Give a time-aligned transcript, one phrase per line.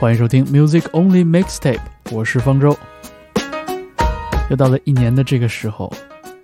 [0.00, 1.80] 欢迎收听 Music Only Mixtape，
[2.12, 2.78] 我是方舟。
[4.48, 5.92] 又到了一年的这个时候，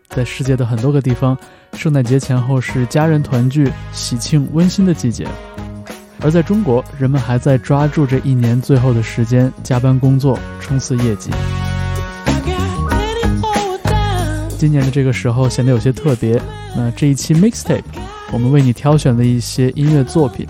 [0.08, 1.38] 在世界的很多个地方，
[1.75, 5.29] 圣诞节前后是家人团聚、喜庆温馨的季节，
[6.21, 11.30] 而在中国，人们还在抓住这一年最后的时间，加班工作，冲刺业绩。
[14.58, 16.42] 今年的这个时候显得有些特别。
[16.77, 17.84] 那这一期 Mixtape，
[18.32, 20.45] 我们为你挑选了一些音乐作品，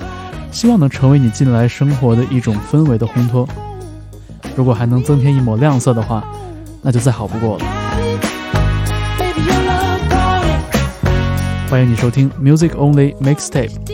[0.55, 3.47] 希望能成为你近来生活的一种氛围的烘托。
[4.55, 6.25] 如果还能增添一抹亮色的话，
[6.81, 7.65] 那就再好不过了。
[11.69, 13.94] 欢迎你收听 Music Only Mixtape。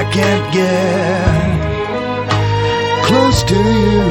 [0.00, 1.58] I can't get
[3.04, 4.04] close to you.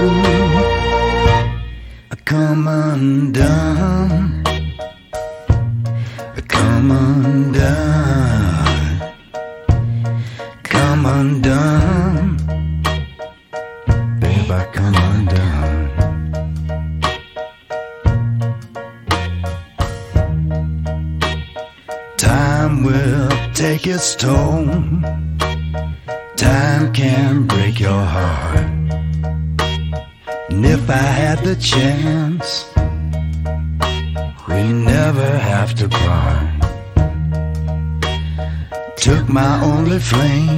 [2.11, 4.43] I come undone.
[6.35, 7.26] I come undone.
[31.67, 32.49] chance.
[34.47, 34.61] We
[34.93, 36.39] never have to cry.
[38.95, 40.56] Took my only flame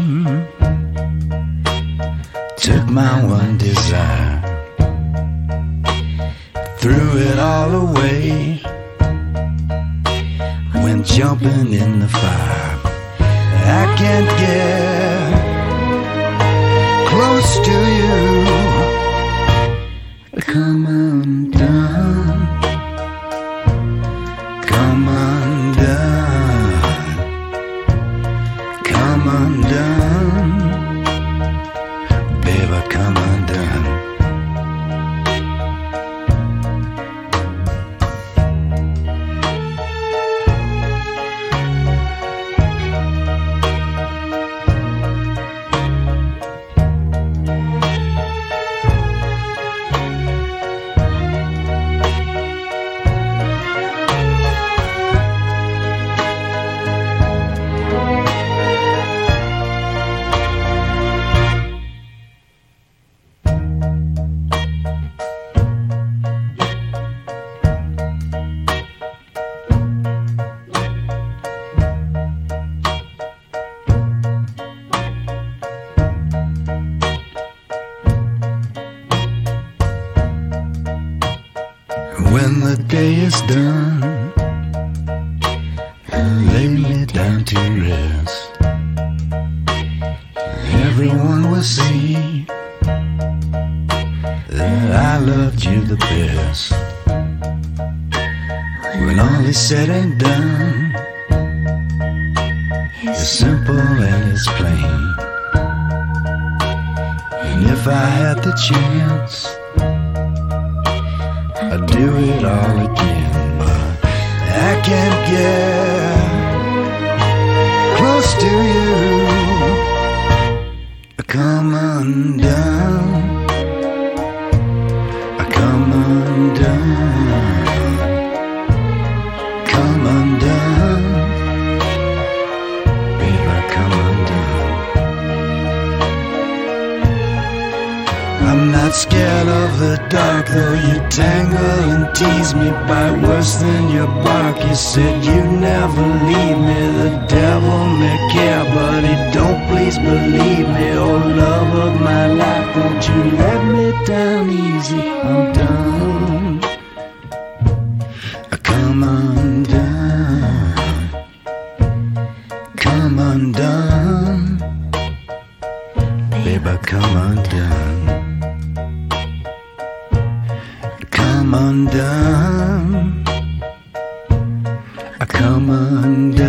[175.40, 176.44] Come undone.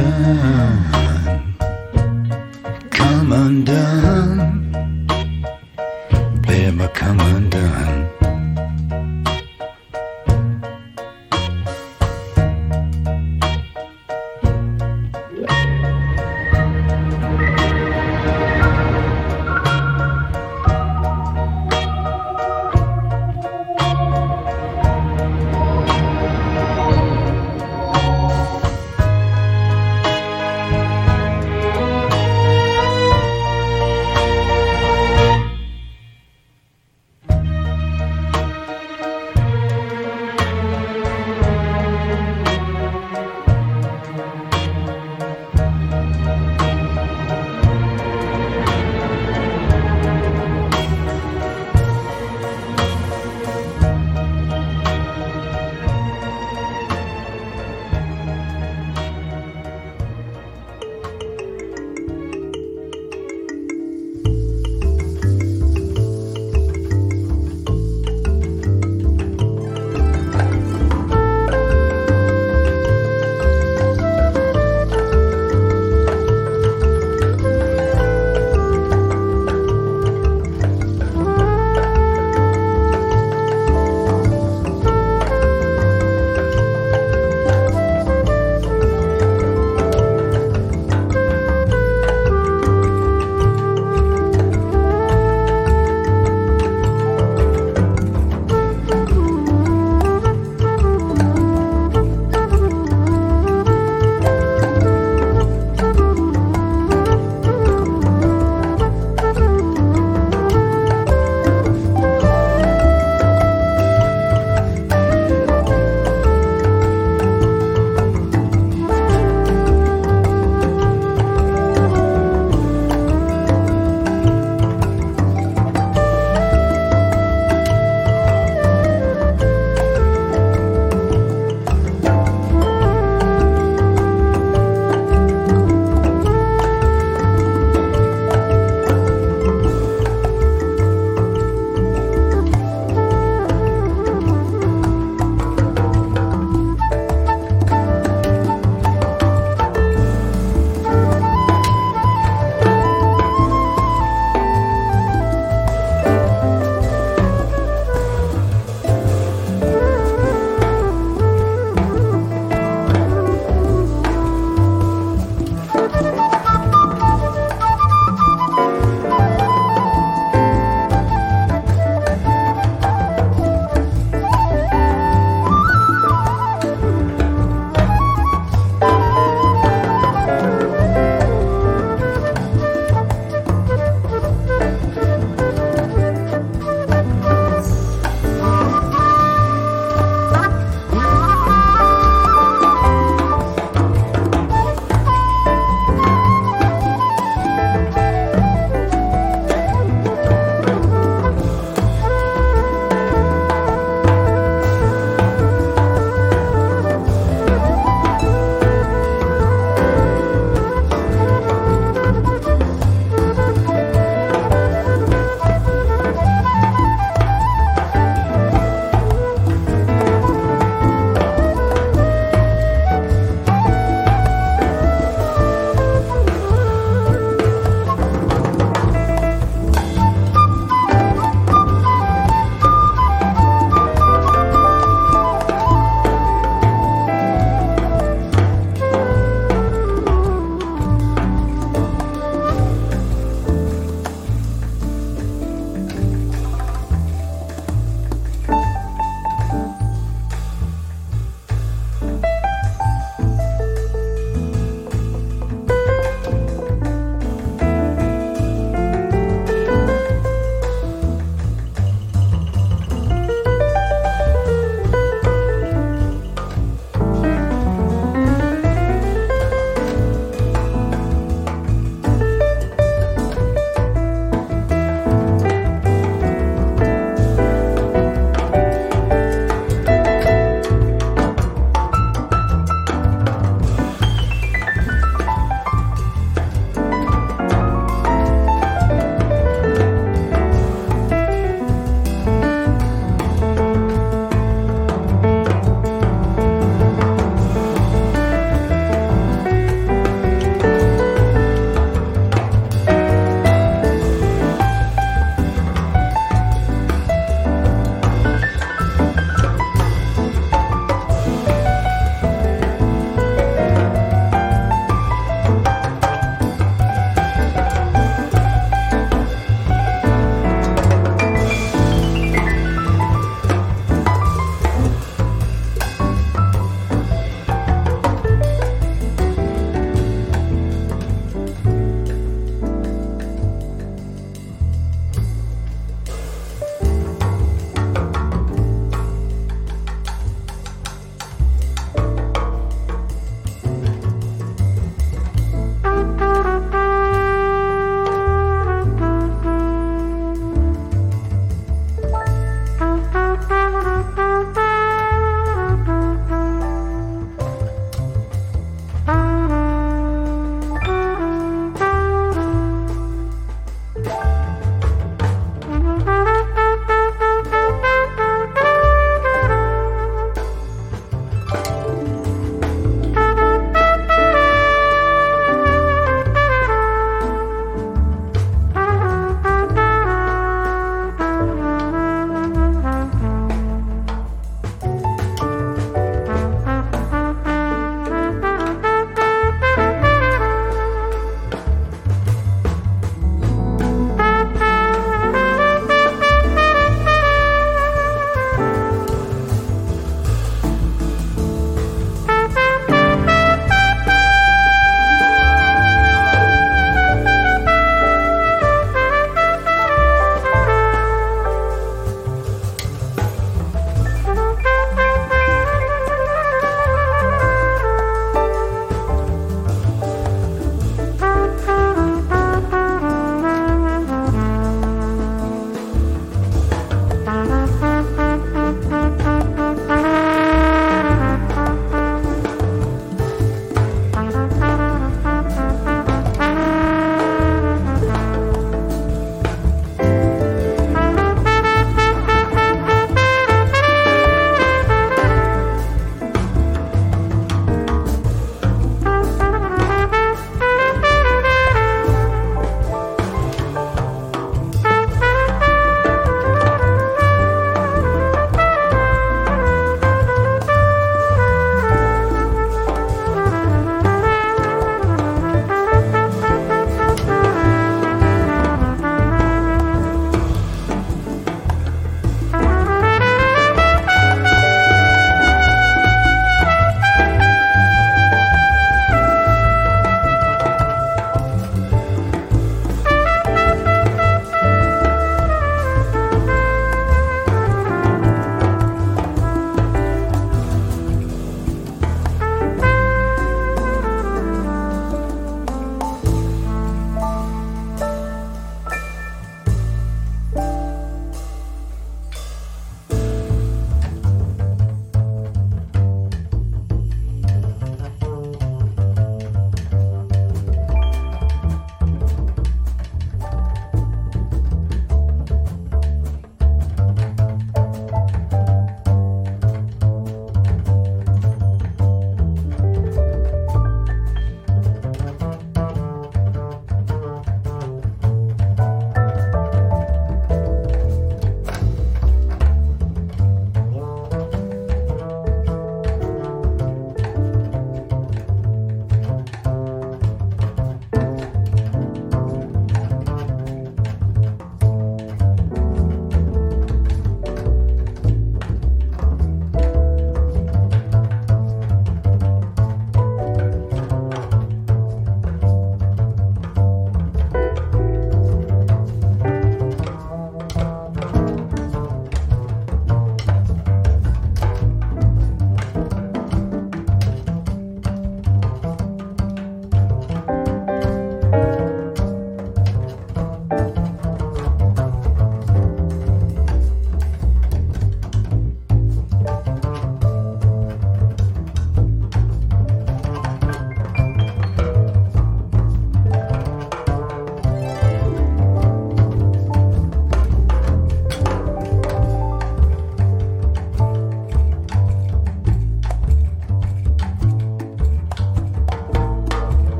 [2.90, 4.59] Come undone.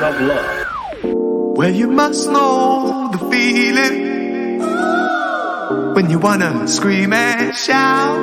[0.00, 1.56] Emotion of love.
[1.56, 4.58] Well, you must know the feeling
[5.94, 8.18] when you wanna scream and shout.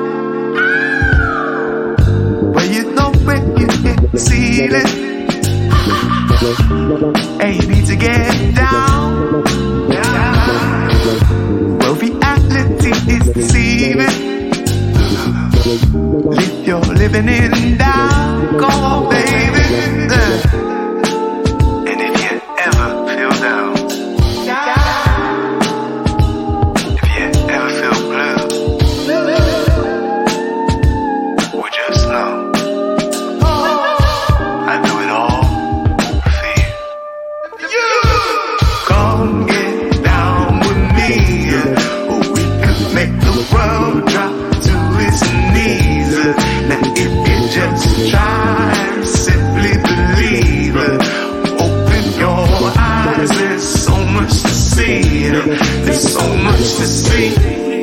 [2.53, 4.87] Well, you know when you hit the ceiling
[7.41, 9.43] and you need to get down.
[11.79, 14.17] Well, reality is deceiving.
[16.37, 18.57] Live your living in doubt.
[18.57, 19.26] Go on, baby.
[54.07, 55.29] Much to see.
[55.29, 57.76] There's so much to see.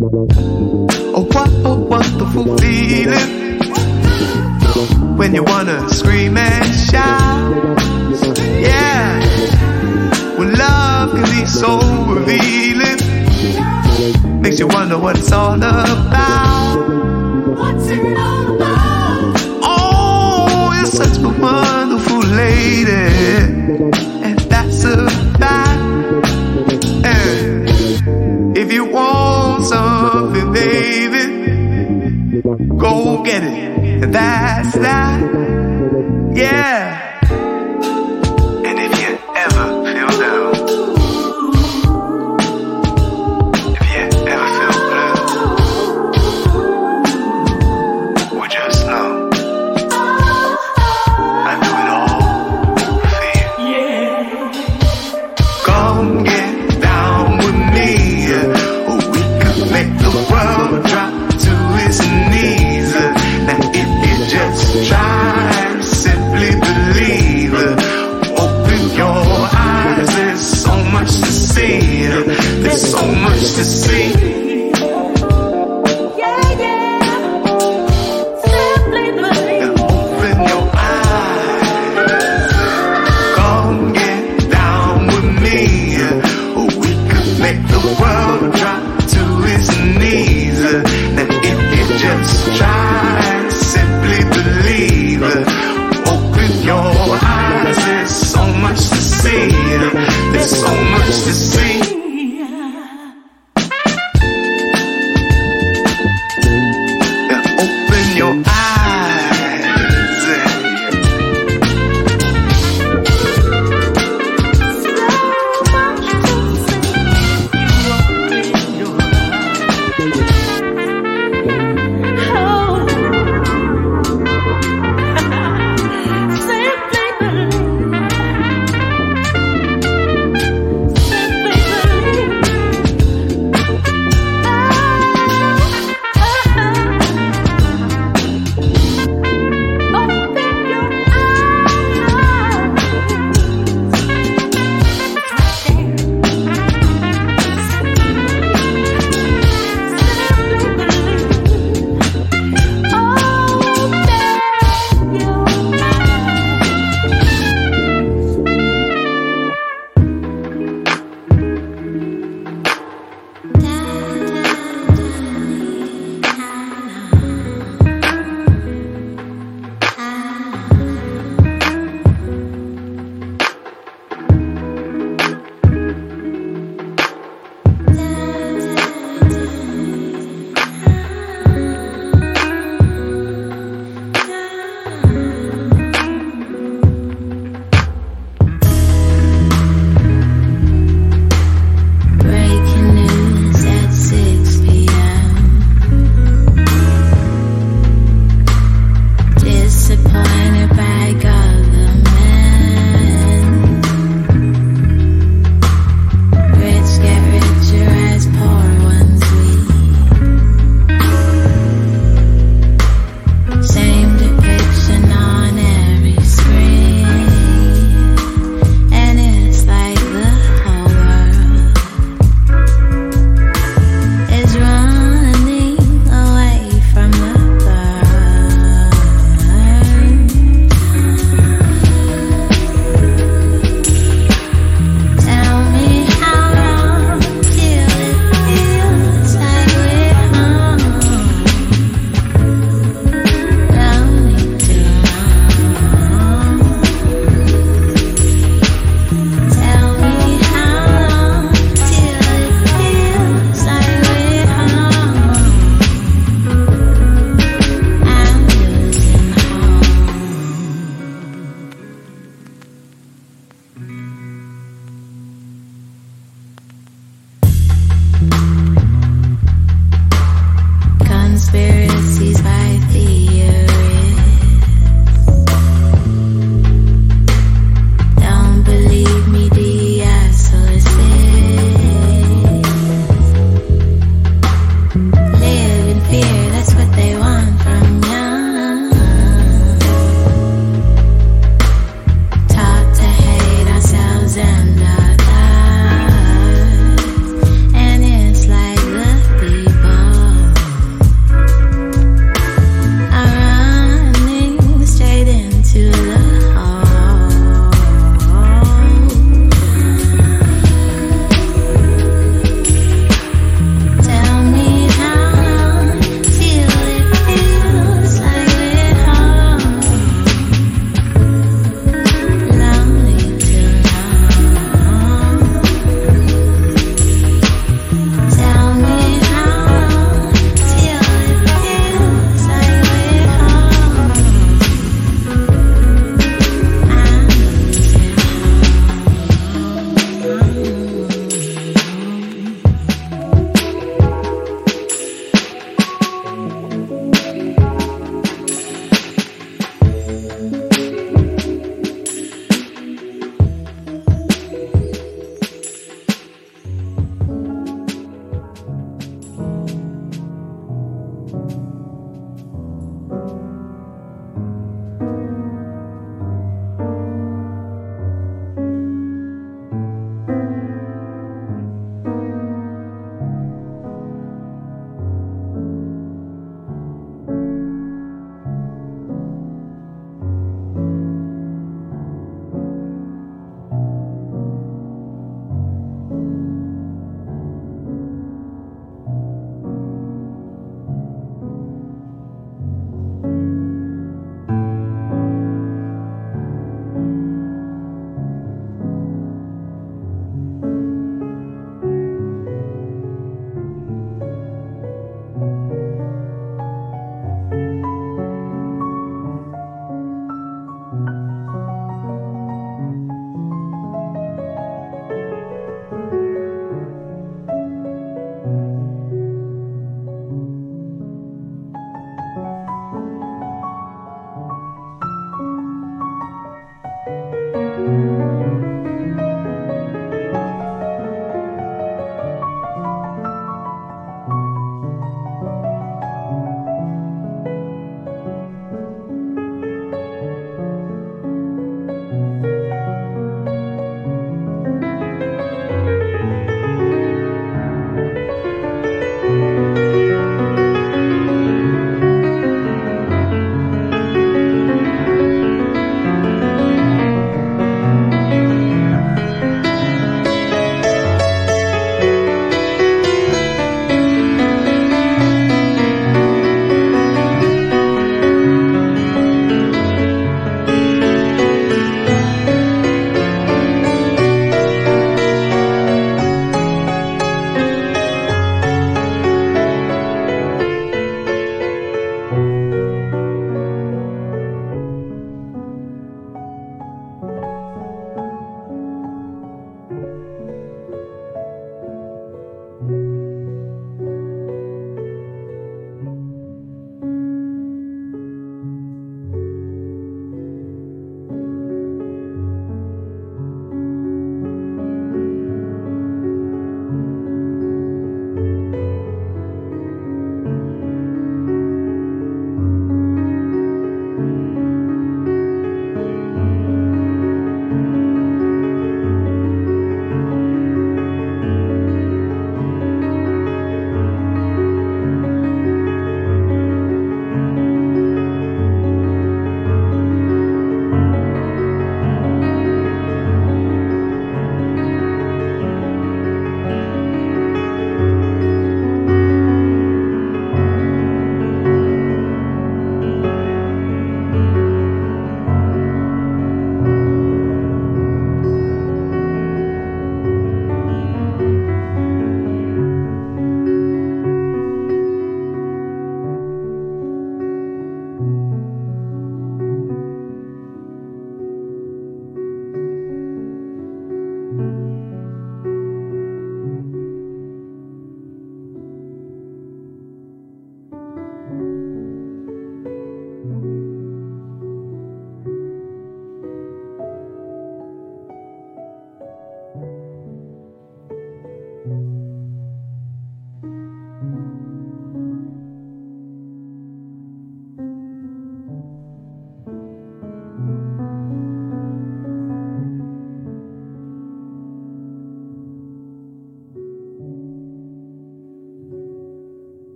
[0.00, 3.58] Oh, what a wonderful feeling
[5.16, 7.80] when you wanna scream and shout.
[8.60, 9.18] Yeah,
[10.38, 11.80] when love can be so
[12.14, 12.98] revealing,
[14.40, 15.67] makes you wonder what it's all about.
[73.58, 74.27] to see.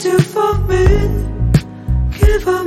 [0.00, 0.86] Do for me,
[2.18, 2.64] give a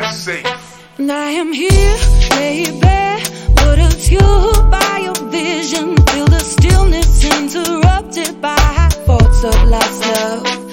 [0.00, 0.46] ride safe.
[0.98, 1.96] And I am here,
[2.30, 2.78] baby,
[3.56, 4.20] but it's you
[4.70, 5.96] buy your vision.
[5.96, 10.63] Feel the stillness interrupted by thoughts of lost love.